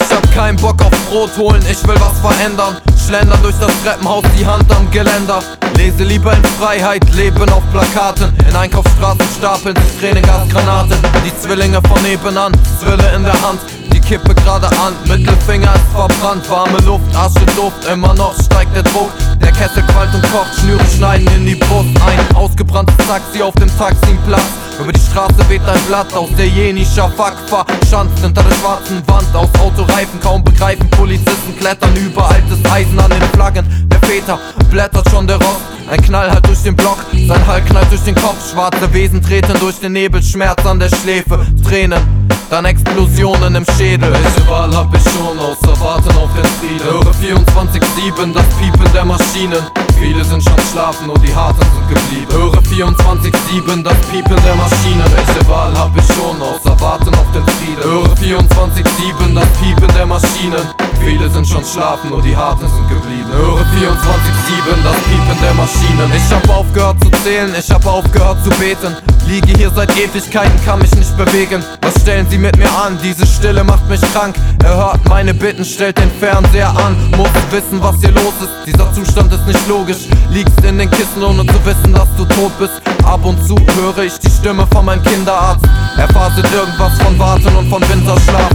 [0.00, 2.76] Ich hab keinen Bock auf Brot holen, ich will was verändern.
[3.04, 5.40] Schlender durch das Treppenhaus, die Hand am Geländer.
[5.76, 8.32] Lese lieber in Freiheit, leben auf Plakaten.
[8.48, 10.96] In Einkaufsstraßen stapeln sich Tränengasgranaten.
[11.24, 13.60] Die Zwillinge von nebenan, Zwille in der Hand.
[13.92, 16.48] Die Kippe gerade an, Mittelfinger ist verbrannt.
[16.48, 19.10] Warme Luft, Asche, Duft, immer noch steigt der Druck.
[19.58, 21.90] Kessel qualmt und kocht, Schnüre schneiden in die Brust.
[22.06, 22.36] Ein.
[22.36, 24.46] Ausgebranntes Taxi auf dem Taximplatz.
[24.80, 29.34] Über die Straße weht ein Blatt aus der jenischer Fuck Verschanzt hinter der schwarzen Wand
[29.34, 30.20] aus Autoreifen.
[30.20, 33.66] Kaum begreifen, Polizisten klettern über altes Eisen an den Flaggen.
[33.90, 34.38] Der Väter
[34.70, 35.60] blättert schon der Rost.
[35.90, 38.52] Ein Knall halt durch den Block, sein Hall knallt durch den Kopf.
[38.52, 41.46] Schwarze Wesen treten durch den Nebel, Schmerz an der Schläfe.
[41.66, 42.02] Tränen,
[42.50, 44.12] dann Explosionen im Schädel.
[44.12, 49.06] Welche Wahl hab ich schon, außer warten auf den Frieden Höre 24-7 das Piepen der
[49.48, 52.32] Maschinen Viele sind schon schlafen, nur die Harten sind geblieben.
[52.32, 57.44] Höre 24-7 das Piepen der Maschinen Welche Wahl hab ich schon, außer warten auf den
[57.56, 57.82] Frieden?
[57.82, 63.30] Höre 24-7 das Piepen der Maschinen Viele sind schon schlafen, nur die Harten sind geblieben.
[63.32, 66.12] Höre 24-7 das Piepen der Maschinen.
[66.14, 68.96] Ich hab aufgehört zu zählen, ich hab aufgehört zu beten.
[69.26, 71.62] Liege hier seit Ewigkeiten, kann mich nicht bewegen.
[71.82, 72.98] Was stellen sie mit mir an?
[73.02, 74.34] Diese Stille macht mich krank.
[74.64, 76.96] Er hört meine Bitten, stellt den Fernseher an.
[77.16, 80.08] Muss wissen, was hier los ist, dieser Zustand ist nicht logisch.
[80.30, 82.80] Liegst in den Kissen, ohne zu wissen, dass du tot bist.
[83.04, 85.64] Ab und zu höre ich die Stimme von meinem Kinderarzt.
[85.96, 88.47] Er faselt irgendwas von Warten und von Winterschlaf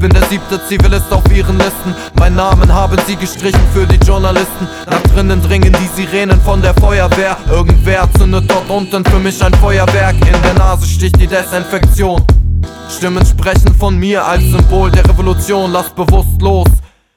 [0.00, 1.94] bin der siebte Zivilist auf ihren Listen.
[2.18, 4.66] Mein Namen haben sie gestrichen für die Journalisten.
[4.90, 7.36] Nach drinnen dringen die Sirenen von der Feuerwehr.
[7.50, 10.14] Irgendwer zündet dort unten für mich ein Feuerwerk.
[10.14, 12.24] In der Nase sticht die Desinfektion.
[12.88, 15.70] Stimmen sprechen von mir als Symbol der Revolution.
[15.70, 16.68] Lass bewusst los.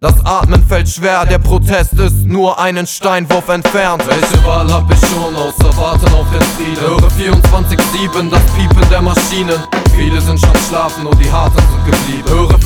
[0.00, 4.02] Das Atmen fällt schwer, der Protest ist nur einen Steinwurf entfernt.
[4.06, 6.78] Welche Wahl hab ich schon, außer warten auf den Frieden?
[6.78, 9.62] Höre 24-7 das Piepen der Maschinen.
[9.96, 12.13] Viele sind schon schlafen, nur die Harten sind geblieben.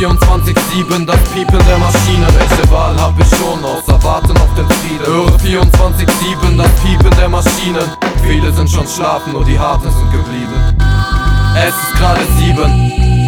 [0.00, 2.26] Höre 24-7 das Piepen der Maschinen.
[2.38, 5.06] Welche Wahl hab ich schon, außer warten auf den Frieden?
[5.06, 7.84] Höre 24-7 das Piepen der Maschinen.
[8.22, 10.78] Viele sind schon schlafen, nur die Harten sind geblieben.
[11.54, 13.19] Es ist gerade sieben.